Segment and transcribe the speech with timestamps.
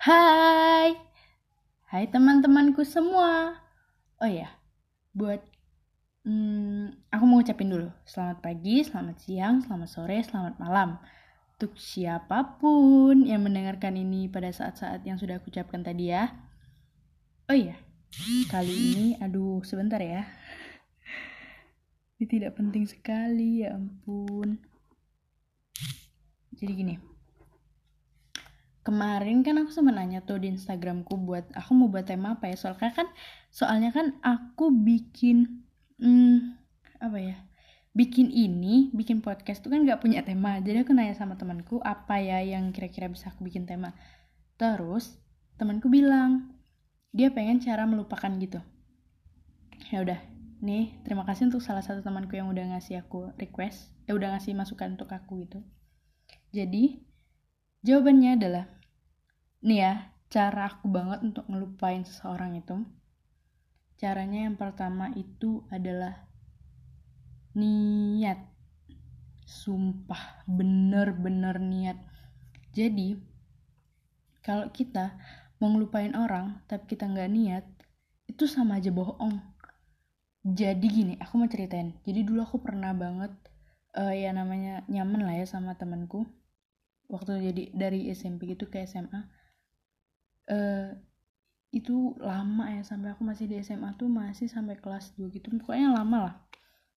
[0.00, 0.96] Hai,
[1.92, 3.52] hai teman-temanku semua.
[4.16, 4.48] Oh ya,
[5.12, 5.44] buat
[6.24, 10.96] hmm, aku mau ucapin dulu selamat pagi, selamat siang, selamat sore, selamat malam
[11.52, 16.32] untuk siapa pun yang mendengarkan ini pada saat-saat yang sudah aku ucapkan tadi ya.
[17.52, 17.76] Oh iya,
[18.48, 20.24] kali ini, aduh sebentar ya.
[22.16, 24.64] Ini tidak penting sekali, ya ampun.
[26.56, 27.19] Jadi gini,
[28.90, 32.58] kemarin kan aku sempat nanya tuh di Instagramku buat aku mau buat tema apa ya?
[32.58, 33.06] Soalnya kan
[33.54, 35.62] soalnya kan aku bikin
[36.02, 36.58] hmm,
[36.98, 37.36] apa ya?
[37.94, 40.58] Bikin ini bikin podcast tuh kan nggak punya tema.
[40.58, 43.94] Jadi aku nanya sama temanku apa ya yang kira-kira bisa aku bikin tema?
[44.58, 45.22] Terus
[45.54, 46.58] temanku bilang
[47.14, 48.58] dia pengen cara melupakan gitu.
[49.94, 50.18] Ya udah
[50.66, 54.58] nih terima kasih untuk salah satu temanku yang udah ngasih aku request eh udah ngasih
[54.58, 55.62] masukan untuk aku gitu.
[56.50, 57.10] Jadi
[57.80, 58.68] Jawabannya adalah,
[59.60, 59.92] nih ya,
[60.32, 62.80] cara aku banget untuk ngelupain seseorang itu.
[64.00, 66.28] Caranya yang pertama itu adalah
[67.52, 68.40] niat.
[69.44, 71.98] Sumpah, bener-bener niat.
[72.72, 73.18] Jadi,
[74.40, 75.18] kalau kita
[75.60, 77.64] mau ngelupain orang, tapi kita nggak niat,
[78.30, 79.36] itu sama aja bohong.
[80.40, 81.92] Jadi gini, aku mau ceritain.
[82.06, 83.34] Jadi dulu aku pernah banget,
[83.98, 86.24] uh, ya namanya nyaman lah ya sama temanku
[87.10, 89.26] waktu jadi dari SMP gitu ke SMA
[90.50, 90.90] uh,
[91.70, 95.54] itu lama ya sampai aku masih di SMA tuh masih sampai kelas 2 gitu.
[95.62, 96.34] Pokoknya lama lah.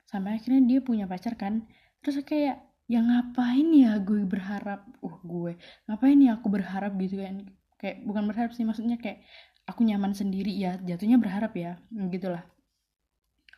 [0.09, 1.69] Sampai akhirnya dia punya pacar kan.
[2.01, 2.57] Terus kayak
[2.89, 4.89] ya ngapain ya gue berharap?
[5.05, 5.53] Uh gue.
[5.85, 6.97] Ngapain ya aku berharap?
[6.97, 7.53] Gitu kan.
[7.77, 9.21] Kayak bukan berharap sih maksudnya kayak
[9.69, 11.77] aku nyaman sendiri ya jatuhnya berharap ya.
[12.09, 12.41] Gitulah.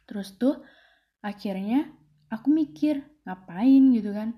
[0.05, 0.59] Terus tuh
[1.23, 1.95] akhirnya
[2.27, 3.83] aku mikir ngapain?
[3.95, 4.35] Gitu kan.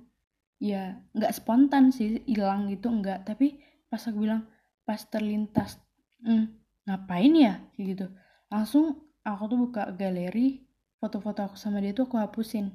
[0.62, 4.46] Ya nggak spontan sih hilang gitu enggak tapi pas aku bilang
[4.88, 5.76] pas terlintas.
[6.24, 6.56] Hmm,
[6.88, 7.60] ngapain ya?
[7.76, 8.08] Gitu.
[8.48, 10.64] Langsung aku tuh buka galeri
[11.04, 12.72] foto-foto aku sama dia tuh aku hapusin.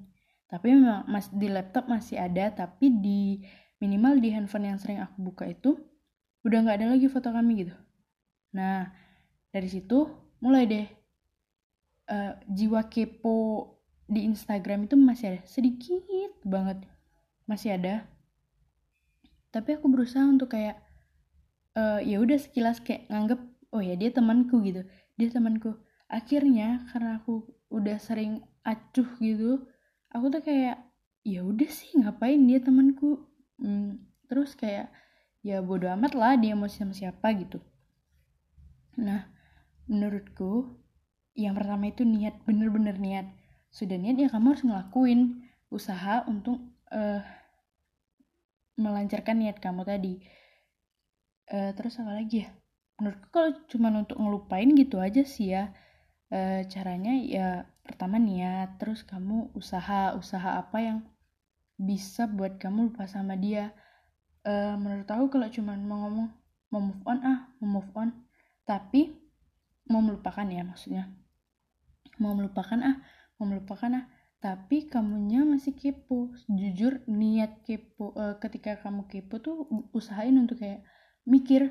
[0.52, 3.40] Tapi memang mas di laptop masih ada tapi di
[3.80, 5.80] minimal di handphone yang sering aku buka itu
[6.44, 7.74] udah nggak ada lagi foto kami gitu.
[8.52, 8.92] Nah
[9.48, 10.06] dari situ
[10.44, 10.86] mulai deh
[12.12, 13.72] uh, jiwa kepo
[14.04, 15.40] di Instagram itu masih ada.
[15.48, 16.84] Sedikit banget
[17.48, 18.04] masih ada.
[19.48, 20.91] Tapi aku berusaha untuk kayak
[21.76, 23.40] uh, ya udah sekilas kayak nganggep
[23.72, 24.84] oh ya dia temanku gitu.
[25.16, 25.76] Dia temanku.
[26.08, 29.64] Akhirnya karena aku udah sering acuh gitu
[30.12, 30.76] aku tuh kayak
[31.24, 33.24] ya udah sih ngapain dia temanku?
[33.56, 34.92] Hmm, terus kayak
[35.42, 37.58] ya bodo amat lah dia mau sama siapa gitu.
[39.00, 39.26] Nah
[39.88, 40.78] menurutku
[41.32, 43.26] yang pertama itu niat bener-bener niat.
[43.72, 46.60] Sudah niat ya kamu harus ngelakuin usaha untuk
[46.92, 47.24] uh,
[48.76, 50.20] melancarkan niat kamu tadi
[51.52, 52.50] uh, terus apa lagi ya?
[52.98, 55.70] Menurutku kalau cuma untuk ngelupain gitu aja sih ya.
[56.32, 60.98] Uh, caranya ya pertama niat terus kamu usaha usaha apa yang
[61.76, 63.76] bisa buat kamu lupa sama dia.
[64.42, 66.28] Uh, menurut aku kalau cuma mau ngomong
[66.72, 68.08] mau move on ah mau move on.
[68.64, 69.12] Tapi
[69.92, 71.12] mau melupakan ya maksudnya.
[72.16, 72.96] Mau melupakan ah
[73.36, 74.06] mau melupakan ah.
[74.42, 76.34] Tapi kamunya masih kepo.
[76.50, 80.82] Jujur niat kepo uh, ketika kamu kepo tuh usahain untuk kayak
[81.26, 81.70] mikir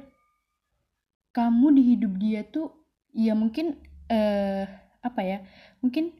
[1.31, 2.71] kamu di hidup dia tuh
[3.11, 3.79] ya mungkin
[4.11, 4.63] uh,
[5.01, 5.37] apa ya
[5.79, 6.11] mungkin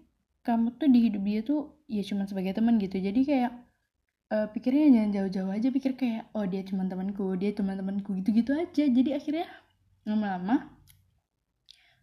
[0.42, 2.98] kamu tuh di hidup dia tuh ya cuma sebagai teman gitu.
[2.98, 3.52] Jadi kayak
[4.34, 8.84] uh, pikirnya jangan jauh-jauh aja pikir kayak oh dia cuma temanku dia teman-temanku gitu-gitu aja.
[8.90, 9.48] Jadi akhirnya
[10.08, 10.72] lama-lama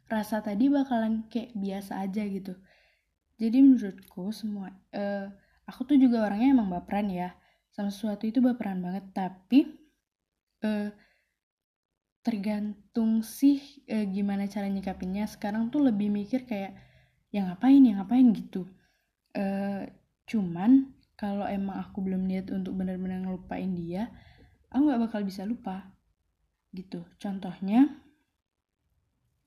[0.08, 2.54] rasa tadi bakalan kayak biasa aja gitu.
[3.38, 5.26] Jadi menurutku semua uh,
[5.66, 7.34] aku tuh juga orangnya emang baperan ya.
[7.74, 9.10] Sama sesuatu itu baperan banget.
[9.10, 9.66] Tapi
[10.62, 10.94] uh,
[12.28, 15.24] tergantung sih uh, gimana cara nyikapinnya.
[15.24, 16.76] Sekarang tuh lebih mikir kayak
[17.32, 18.68] yang ngapain yang ngapain gitu.
[19.32, 19.88] Uh,
[20.28, 24.12] cuman kalau emang aku belum niat untuk benar-benar ngelupain dia
[24.68, 25.88] aku nggak bakal bisa lupa
[26.76, 27.04] gitu.
[27.16, 27.88] Contohnya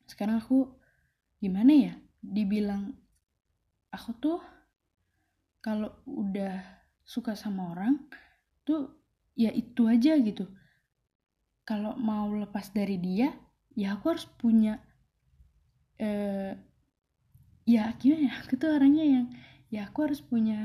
[0.09, 0.73] sekarang aku
[1.37, 1.93] gimana ya?
[2.21, 2.97] Dibilang
[3.93, 4.39] aku tuh
[5.61, 6.61] kalau udah
[7.05, 8.01] suka sama orang
[8.65, 8.97] tuh
[9.37, 10.49] ya itu aja gitu
[11.71, 13.31] kalau mau lepas dari dia
[13.79, 14.83] ya aku harus punya
[15.95, 16.51] eh
[17.63, 18.33] ya gimana ya?
[18.43, 19.25] Aku tuh orangnya yang
[19.71, 20.59] ya aku harus punya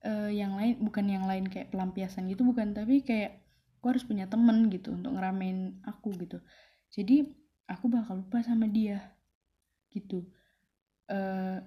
[0.00, 3.44] eh, yang lain bukan yang lain kayak pelampiasan gitu bukan tapi kayak
[3.76, 6.40] aku harus punya temen gitu untuk ngeramein aku gitu.
[6.96, 7.28] Jadi
[7.68, 9.12] aku bakal lupa sama dia
[9.92, 10.24] gitu.
[11.12, 11.60] Eh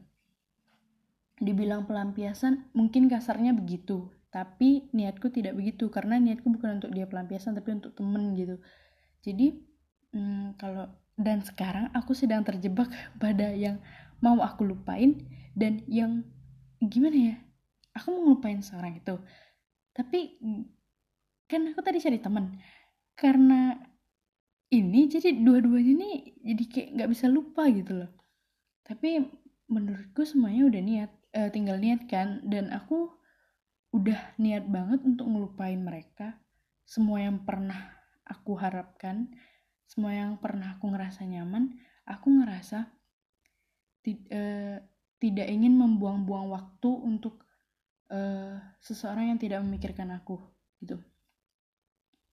[1.39, 7.57] dibilang pelampiasan mungkin kasarnya begitu tapi niatku tidak begitu karena niatku bukan untuk dia pelampiasan
[7.57, 8.61] tapi untuk temen gitu.
[9.25, 9.57] Jadi
[10.13, 10.85] hmm, kalau
[11.19, 12.87] dan sekarang aku sedang terjebak
[13.21, 13.81] pada yang
[14.21, 15.25] mau aku lupain
[15.57, 16.21] dan yang
[16.79, 17.35] gimana ya
[17.97, 19.17] aku mau ngelupain seorang itu.
[19.97, 20.39] Tapi
[21.49, 22.53] kan aku tadi cari teman
[23.17, 23.75] karena
[24.69, 26.17] ini jadi dua-duanya nih
[26.53, 28.11] jadi kayak nggak bisa lupa gitu loh.
[28.85, 29.25] Tapi
[29.69, 33.18] menurutku semuanya udah niat uh, tinggal niat kan dan aku
[33.89, 36.37] udah niat banget untuk ngelupain mereka.
[36.85, 37.99] Semua yang pernah
[38.29, 39.33] aku harapkan
[39.89, 41.73] semua yang pernah aku ngerasa nyaman
[42.05, 42.85] aku ngerasa
[44.05, 44.77] uh,
[45.19, 47.41] tidak ingin membuang-buang waktu untuk
[48.13, 50.37] uh, seseorang yang tidak memikirkan aku
[50.79, 51.01] gitu.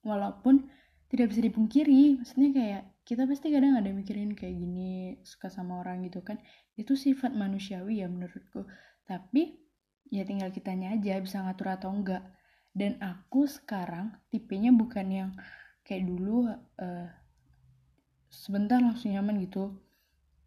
[0.05, 0.69] Walaupun
[1.09, 6.05] tidak bisa dipungkiri maksudnya kayak kita pasti kadang ada mikirin kayak gini suka sama orang
[6.05, 6.37] gitu kan.
[6.77, 8.69] Itu sifat manusiawi ya menurutku.
[9.09, 9.66] Tapi
[10.11, 12.23] ya tinggal kitanya aja bisa ngatur atau enggak.
[12.77, 15.31] Dan aku sekarang tipenya bukan yang
[15.87, 17.09] kayak dulu uh,
[18.29, 19.73] sebentar langsung nyaman gitu.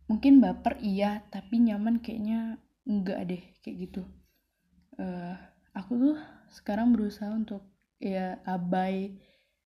[0.06, 4.04] Mungkin baper iya tapi nyaman kayaknya enggak deh kayak gitu.
[5.00, 5.34] Uh,
[5.74, 6.16] aku tuh
[6.54, 7.66] sekarang berusaha untuk
[8.02, 9.20] ya abai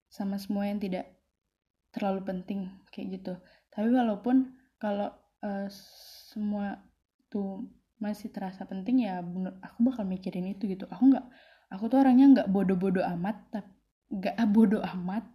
[0.09, 1.09] sama semua yang tidak
[1.93, 3.33] terlalu penting kayak gitu.
[3.73, 5.09] Tapi walaupun kalau
[5.41, 5.67] uh,
[6.31, 6.81] semua
[7.29, 7.65] tuh
[8.03, 9.23] masih terasa penting ya
[9.63, 10.83] aku bakal mikirin itu gitu.
[10.91, 11.23] Aku nggak
[11.71, 13.71] aku tuh orangnya nggak bodoh-bodoh amat tapi
[14.11, 15.25] nggak bodoh amat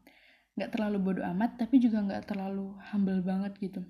[0.55, 3.81] nggak terlalu bodoh amat tapi juga nggak terlalu humble banget gitu.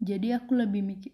[0.00, 1.12] Jadi aku lebih mikir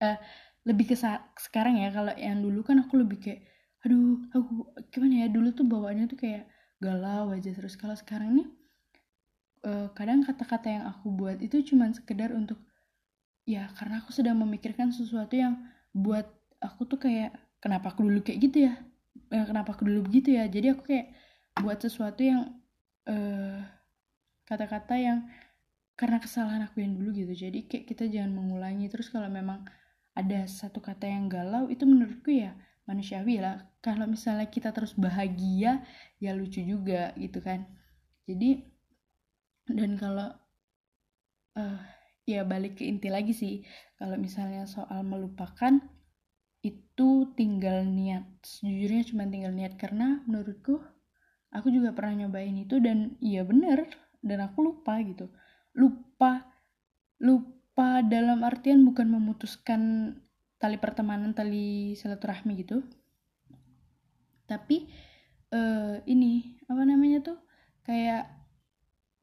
[0.00, 0.18] uh,
[0.64, 0.96] lebih ke
[1.38, 3.44] sekarang ya kalau yang dulu kan aku lebih kayak
[3.84, 5.28] aduh aku gimana ya?
[5.28, 6.48] Dulu tuh bawaannya tuh kayak
[6.82, 8.48] galau aja terus kalau sekarang nih
[9.64, 12.60] uh, kadang kata-kata yang aku buat itu cuman sekedar untuk
[13.48, 15.60] ya karena aku sedang memikirkan sesuatu yang
[15.94, 16.26] buat
[16.58, 17.32] aku tuh kayak
[17.62, 18.74] kenapa aku dulu kayak gitu ya?
[19.30, 20.50] Eh, kenapa aku dulu begitu ya?
[20.50, 21.14] Jadi aku kayak
[21.62, 22.50] buat sesuatu yang
[23.06, 23.62] eh,
[24.44, 25.18] kata-kata yang
[25.94, 27.32] karena kesalahan aku yang dulu gitu.
[27.48, 28.90] Jadi kayak kita jangan mengulangi.
[28.90, 29.62] Terus kalau memang
[30.14, 32.58] ada satu kata yang galau itu menurutku ya
[32.90, 33.70] manusiawi lah.
[33.78, 35.86] Kalau misalnya kita terus bahagia
[36.18, 37.64] ya lucu juga gitu kan.
[38.26, 38.66] Jadi
[39.70, 40.28] dan kalau
[41.56, 41.80] uh,
[42.24, 43.64] ya balik ke inti lagi sih.
[44.00, 45.80] Kalau misalnya soal melupakan
[46.64, 48.24] itu tinggal niat.
[48.40, 49.76] Sejujurnya cuma tinggal niat.
[49.76, 50.80] Karena menurutku
[51.52, 53.86] aku juga pernah nyobain itu dan iya bener
[54.24, 55.28] dan aku lupa gitu.
[55.76, 56.48] Lupa
[57.20, 60.14] lupa dalam artian bukan memutuskan
[60.58, 62.80] tali pertemanan tali silaturahmi gitu.
[64.44, 64.88] Tapi
[65.52, 67.38] uh, ini apa namanya tuh?
[67.84, 68.43] Kayak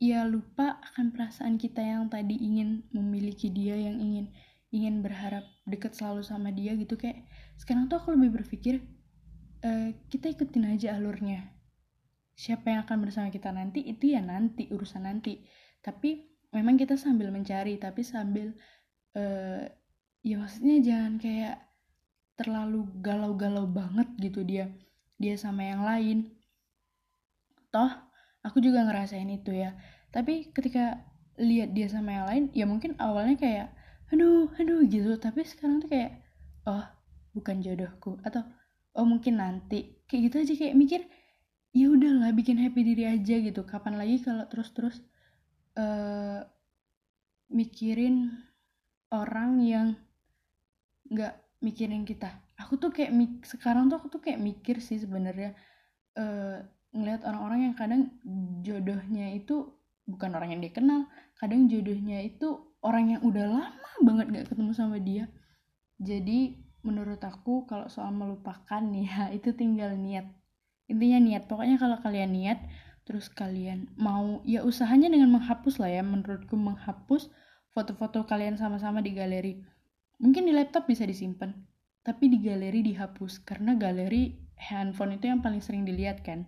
[0.02, 4.34] ya lupa akan perasaan kita yang tadi ingin memiliki dia yang ingin
[4.74, 7.22] ingin berharap deket selalu sama dia gitu kayak
[7.62, 8.82] sekarang tuh aku lebih berpikir
[9.62, 11.54] uh, kita ikutin aja alurnya.
[12.34, 15.46] Siapa yang akan bersama kita nanti itu ya nanti urusan nanti.
[15.86, 18.58] Tapi memang kita sambil mencari tapi sambil
[19.14, 19.64] uh,
[20.26, 21.62] ya maksudnya jangan kayak
[22.34, 24.66] terlalu galau-galau banget gitu dia
[25.22, 26.34] dia sama yang lain.
[27.70, 28.11] Toh
[28.42, 29.78] aku juga ngerasain itu ya.
[30.12, 31.02] Tapi ketika
[31.40, 33.68] lihat dia sama yang lain ya mungkin awalnya kayak
[34.12, 35.16] aduh aduh gitu.
[35.18, 36.22] Tapi sekarang tuh kayak
[36.68, 36.86] oh
[37.34, 38.20] bukan jodohku.
[38.26, 38.44] Atau
[38.98, 40.02] oh mungkin nanti.
[40.10, 41.02] Kayak gitu aja kayak mikir
[41.72, 43.64] ya udahlah bikin happy diri aja gitu.
[43.64, 45.00] Kapan lagi kalau terus-terus
[45.80, 46.44] uh,
[47.52, 48.32] mikirin
[49.12, 49.88] orang yang
[51.12, 52.42] nggak mikirin kita.
[52.60, 53.12] Aku tuh kayak
[53.44, 55.56] sekarang tuh aku tuh kayak mikir sih sebenarnya
[56.16, 58.02] uh, ngelihat orang-orang yang kadang
[58.62, 59.72] jodohnya itu
[60.04, 61.08] bukan orang yang dia kenal
[61.40, 65.26] kadang jodohnya itu orang yang udah lama banget gak ketemu sama dia.
[66.02, 70.30] Jadi menurut aku kalau soal melupakan ya itu tinggal niat.
[70.90, 71.44] Intinya niat.
[71.50, 72.60] Pokoknya kalau kalian niat
[73.02, 76.06] terus kalian mau ya usahanya dengan menghapus lah ya.
[76.06, 77.34] Menurutku menghapus
[77.74, 79.62] foto-foto kalian sama-sama di galeri.
[80.22, 81.54] Mungkin di laptop bisa disimpan
[82.02, 83.46] tapi di galeri dihapus.
[83.46, 86.46] Karena galeri handphone itu yang paling sering dilihat kan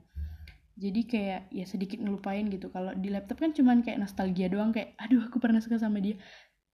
[0.74, 2.74] jadi kayak ya sedikit ngelupain gitu.
[2.74, 6.18] Kalau di laptop kan cuman kayak nostalgia doang kayak aduh aku pernah suka sama dia.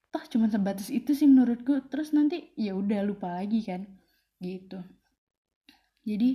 [0.09, 1.83] Toh cuman sebatas itu sih menurutku.
[1.91, 3.83] Terus nanti ya udah lupa lagi kan.
[4.39, 4.79] Gitu.
[6.07, 6.29] Jadi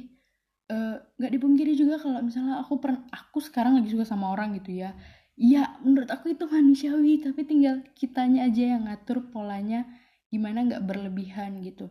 [0.69, 4.53] eh, nggak uh, dipungkiri juga kalau misalnya aku pernah aku sekarang lagi suka sama orang
[4.61, 4.93] gitu ya.
[5.35, 9.89] Iya menurut aku itu manusiawi tapi tinggal kitanya aja yang ngatur polanya
[10.29, 11.89] gimana nggak berlebihan gitu.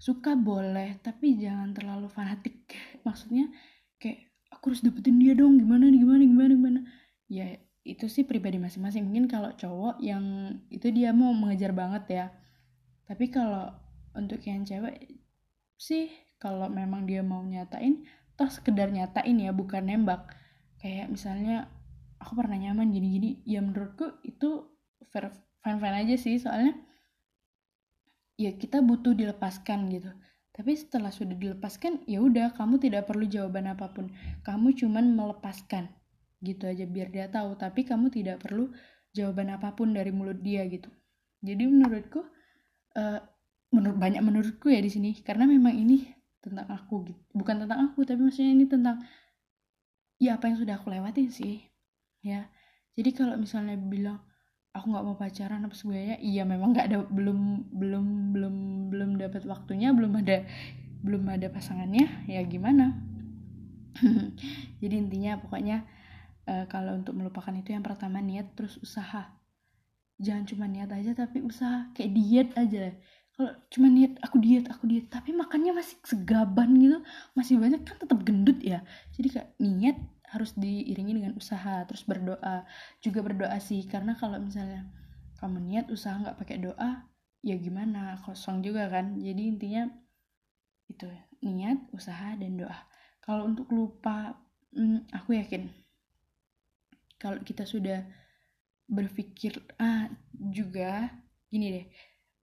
[0.00, 2.72] Suka boleh tapi jangan terlalu fanatik.
[3.06, 3.52] Maksudnya
[4.00, 6.80] kayak aku harus dapetin dia dong gimana nih gimana gimana gimana.
[7.30, 7.46] Ya
[7.86, 9.08] itu sih pribadi masing-masing.
[9.08, 12.26] Mungkin kalau cowok yang itu dia mau mengejar banget ya.
[13.08, 13.72] Tapi kalau
[14.12, 15.16] untuk yang cewek
[15.80, 18.04] sih kalau memang dia mau nyatain
[18.36, 20.28] toh sekedar nyatain ya bukan nembak.
[20.82, 21.70] Kayak misalnya
[22.20, 23.40] aku pernah nyaman gini-gini.
[23.48, 24.68] Ya menurutku itu
[25.64, 26.36] fine fine aja sih.
[26.36, 26.76] Soalnya
[28.40, 30.10] ya kita butuh dilepaskan gitu
[30.50, 34.10] tapi setelah sudah dilepaskan ya udah kamu tidak perlu jawaban apa pun.
[34.42, 35.88] Kamu cuman melepaskan
[36.42, 37.54] gitu aja biar dia tahu.
[37.54, 38.68] Tapi kamu tidak perlu
[39.14, 40.90] jawaban apa pun dari mulut dia gitu.
[41.40, 42.20] Jadi menurutku
[42.98, 43.20] uh,
[43.70, 45.10] menurut banyak menurutku ya di sini.
[45.22, 48.96] Karena memang ini tentang aku gitu bukan tentang aku tapi maksudnya ini tentang
[50.16, 51.60] ya apa yang sudah aku lewatin sih
[52.24, 52.48] ya.
[52.96, 54.20] Jadi kalau misalnya bilang
[54.70, 58.54] aku nggak mau pacaran apa sebagainya iya memang nggak ada belum belum belum
[58.94, 60.46] belum dapat waktunya belum ada
[61.00, 62.92] belum ada pasangannya ya gimana?
[64.80, 65.84] Jadi intinya pokoknya
[66.46, 69.32] uh, kalau untuk melupakan itu yang pertama niat terus usaha.
[70.20, 72.92] Jangan cuma niat aja tapi usaha kayak diet aja.
[73.32, 77.00] Kalau cuma niat aku diet aku diet tapi makannya masih segaban gitu
[77.32, 78.84] masih banyak kan tetap gendut ya.
[79.16, 79.96] Jadi kayak niat
[80.30, 82.66] harus diiringi dengan usaha terus berdoa
[83.02, 83.82] juga berdoa sih.
[83.86, 84.86] Karena kalau misalnya
[85.42, 87.06] kamu niat usaha nggak pakai doa
[87.42, 88.18] ya gimana?
[88.22, 89.18] Kosong juga kan?
[89.18, 89.90] Jadi intinya
[90.90, 91.06] itu
[91.42, 92.78] niat usaha dan doa.
[93.22, 94.38] Kalau untuk lupa
[94.74, 95.70] hmm, aku yakin
[97.20, 98.06] kalau kita sudah
[98.90, 101.12] berpikir ah juga
[101.52, 101.86] gini deh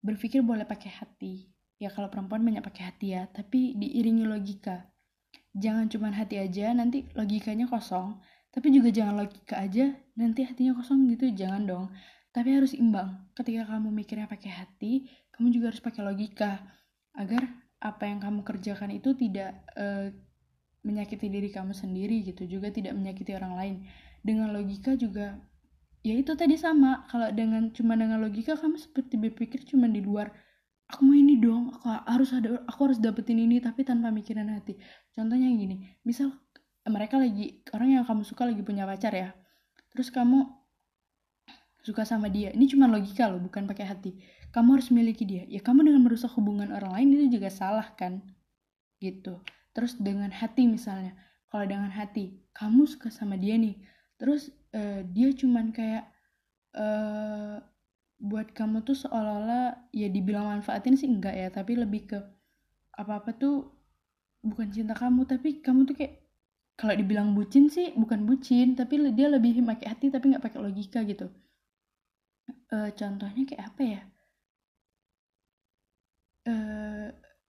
[0.06, 1.36] berpikir boleh pakai hati.
[1.77, 4.86] Ya kalau perempuan banyak pakai hati ya tapi diiringi logika
[5.54, 8.20] jangan cuma hati aja nanti logikanya kosong.
[8.51, 11.30] Tapi juga jangan logika aja nanti hatinya kosong gitu.
[11.30, 11.86] Jangan dong.
[12.34, 13.30] Tapi harus imbang.
[13.38, 14.94] Ketika kamu mikirnya pakai hati
[15.38, 16.66] kamu juga harus pakai logika.
[17.18, 17.46] Agar
[17.77, 20.10] apa yang kamu kerjakan itu tidak uh,
[20.82, 22.50] menyakiti diri kamu sendiri gitu.
[22.50, 23.75] Juga tidak menyakiti orang lain.
[24.25, 25.38] Dengan logika juga
[26.01, 27.06] ya itu tadi sama.
[27.12, 30.34] Kalau dengan cuma dengan logika kamu seperti berpikir cuma di luar
[30.88, 34.79] aku mau ini dong aku harus ada aku harus dapetin ini tapi tanpa mikirin hati.
[35.12, 36.32] Contohnya gini misal
[36.88, 39.36] mereka lagi orang yang kamu suka lagi punya pacar ya
[39.91, 40.48] terus kamu
[41.84, 42.51] suka sama dia.
[42.51, 44.12] Ini cuma logika loh bukan pakai hati.
[44.51, 45.48] Kamu harus miliki dia.
[45.48, 48.20] Ya kamu dengan merusak hubungan orang lain itu juga salah kan?
[49.00, 49.39] Gitu.
[49.72, 51.15] Terus dengan hati misalnya.
[51.48, 53.77] Kalau dengan hati kamu suka sama dia nih
[54.17, 56.10] terus uh, dia cuman kayak
[56.74, 57.62] uh,
[58.17, 62.19] buat kamu tuh seolah-olah ya dibilang manfaatin sih enggak ya tapi lebih ke
[62.97, 63.69] apa-apa tuh
[64.41, 66.27] bukan cinta kamu tapi kamu tuh kayak
[66.77, 71.01] kalau dibilang bucin sih bukan bucin tapi dia lebih pakai hati tapi nggak pakai logika
[71.05, 71.29] gitu.
[72.69, 74.01] Uh, contohnya kayak apa ya?
[76.47, 77.07] Uh,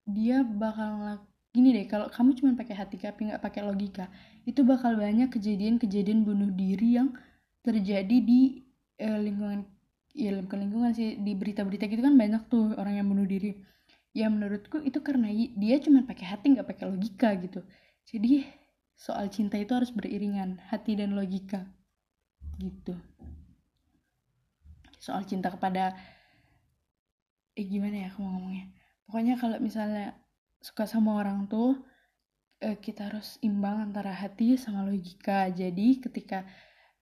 [0.09, 1.21] dia bakal
[1.53, 4.05] gini deh kalau kamu cuma pakai hati tapi nggak pakai logika
[4.45, 7.09] itu bakal banyak kejadian-kejadian bunuh diri yang
[7.65, 8.65] terjadi di
[9.01, 9.65] eh, lingkungan
[10.19, 13.55] ya bukan lingkungan sih di berita-berita gitu kan banyak tuh orang yang bunuh diri.
[14.11, 17.63] Ya menurutku itu karena dia cuma pakai hati nggak pakai logika gitu.
[18.03, 18.43] Jadi
[18.99, 21.63] soal cinta itu harus beriringan hati dan logika.
[22.59, 22.99] Gitu.
[24.99, 25.95] Soal cinta kepada
[27.55, 28.75] eh gimana ya aku mau ngomongnya?
[29.07, 30.19] Pokoknya kalau misalnya
[30.59, 31.79] suka sama orang tuh
[32.59, 35.47] uh, kita harus imbang antara hati sama logika.
[35.47, 36.43] Jadi ketika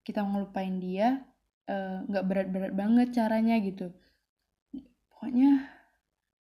[0.05, 1.27] kita ngelupain dia eh,
[2.07, 3.91] nggak uh, berat-berat banget caranya gitu.
[5.11, 5.67] Pokoknya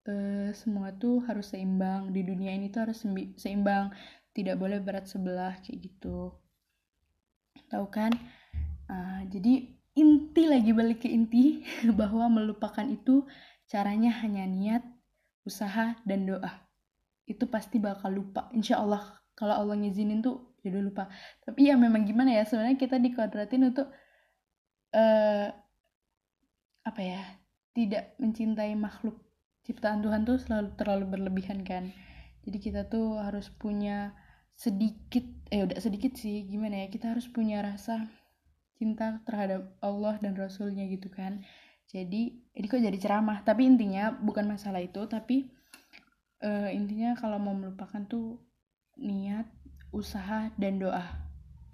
[0.07, 2.15] uh, semua tuh harus seimbang.
[2.15, 3.03] Di dunia ini tuh harus
[3.35, 3.91] seimbang.
[4.31, 6.31] Tidak boleh berat sebelah kayak gitu.
[7.67, 8.15] Tahu kan?
[8.87, 9.67] Uh, jadi
[9.99, 11.65] inti lagi balik ke inti
[11.99, 13.27] bahwa melupakan itu
[13.67, 14.83] caranya hanya niat
[15.43, 16.63] usaha dan doa.
[17.27, 18.47] Itu pasti bakal lupa.
[18.55, 21.03] Insya Allah kalau Allah ngizinin tuh ya udah lupa.
[21.43, 23.91] Tapi ya memang gimana ya sebenarnya kita dikuadratin untuk
[24.93, 25.47] uh,
[26.87, 27.21] apa ya
[27.75, 29.19] tidak mencintai makhluk
[29.67, 31.91] ciptaan Tuhan tuh selalu terlalu berlebihan kan.
[32.47, 34.15] Jadi kita tuh harus punya
[34.55, 38.07] sedikit eh udah sedikit sih gimana ya kita harus punya rasa
[38.79, 41.43] cinta terhadap Allah dan Rasulnya gitu kan.
[41.91, 45.51] Jadi ini kok jadi ceramah tapi intinya bukan masalah itu tapi
[46.41, 48.39] uh, intinya kalau mau melupakan tuh
[48.95, 49.51] niat
[49.91, 51.03] usaha dan doa.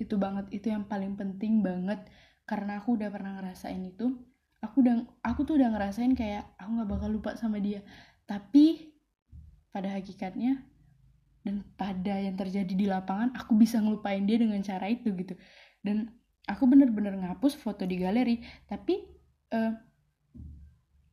[0.01, 2.01] Itu banget itu yang paling penting banget
[2.43, 4.11] karena aku udah pernah ngerasain itu
[4.63, 7.83] aku udah aku tuh udah ngerasain kayak aku nggak bakal lupa sama dia.
[8.23, 8.95] Tapi
[9.75, 10.63] pada hakikatnya
[11.43, 15.35] dan pada yang terjadi di lapangan aku bisa ngelupain dia dengan cara itu gitu.
[15.83, 16.07] Dan
[16.47, 19.03] aku bener-bener ngapus foto di galeri tapi
[19.51, 19.75] uh,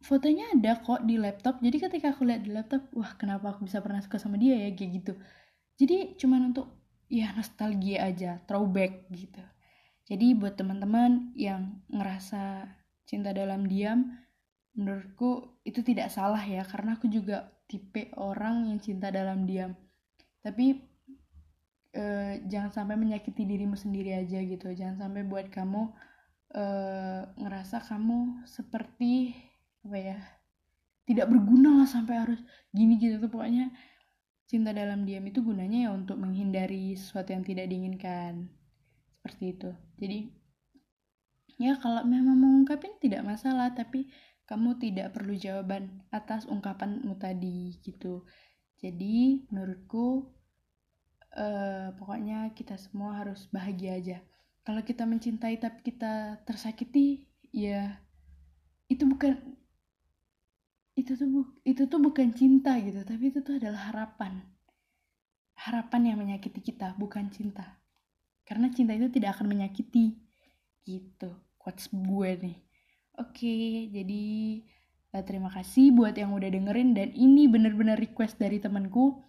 [0.06, 1.58] fotonya ada kok di laptop.
[1.58, 4.70] Jadi ketika aku lihat di laptop wah kenapa aku bisa pernah suka sama dia ya?
[4.78, 5.12] Kayak gitu.
[5.82, 6.70] Jadi cuman untuk
[7.10, 9.42] ya nostalgia aja throwback gitu
[10.10, 12.66] jadi buat teman-teman yang ngerasa
[13.06, 14.10] cinta dalam diam
[14.74, 19.78] menurutku itu tidak salah ya karena aku juga tipe orang yang cinta dalam diam.
[20.42, 20.82] Tapi
[21.94, 24.74] uh, jangan sampai menyakiti dirimu sendiri aja gitu.
[24.74, 25.94] Jangan sampai buat kamu
[26.58, 29.38] uh, ngerasa kamu seperti
[29.86, 30.18] apa ya
[31.06, 32.40] tidak berguna lah sampai harus
[32.74, 33.22] gini gitu.
[33.22, 33.70] Tuh pokoknya
[34.50, 38.50] cinta dalam diam itu gunanya ya untuk menghindari sesuatu yang tidak diinginkan
[39.20, 39.70] seperti itu.
[40.00, 40.18] Jadi
[41.60, 44.08] ya kalau memang mengungkapin tidak masalah tapi
[44.48, 48.24] kamu tidak perlu jawaban atas ungkapanmu tadi gitu.
[48.80, 50.32] Jadi menurutku
[51.36, 54.18] uh, pokoknya kita semua harus bahagia aja.
[54.64, 58.00] Kalau kita mencintai tapi kita tersakiti ya
[58.88, 59.36] itu bukan
[60.96, 64.48] itu tuh bu, itu tuh bukan cinta gitu tapi itu tuh adalah harapan.
[65.60, 67.79] Harapan yang menyakiti kita bukan cinta
[68.50, 70.18] karena cinta itu tidak akan menyakiti.
[70.82, 71.30] Gitu.
[71.54, 72.58] Quotes gue nih.
[73.14, 74.24] Oke jadi
[75.14, 79.22] uh, terima kasih buat yang udah dengerin dan ini bener-bener request dari temanku.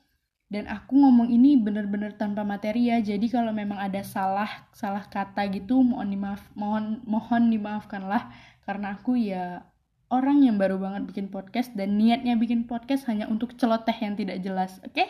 [0.50, 2.98] Dan aku ngomong ini bener-bener tanpa materi ya.
[2.98, 8.34] Jadi kalau memang ada salah salah kata gitu mohon dimaaf mohon mohon dimaafkanlah.
[8.66, 9.70] Karena aku ya
[10.10, 14.42] orang yang baru banget bikin podcast dan niatnya bikin podcast hanya untuk celoteh yang tidak
[14.42, 14.82] jelas.
[14.82, 15.06] Oke?
[15.06, 15.10] Okay?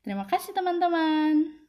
[0.00, 1.59] terima kasih teman-teman